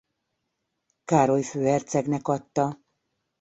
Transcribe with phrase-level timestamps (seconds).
[1.05, 2.79] Károly főhercegnek adta.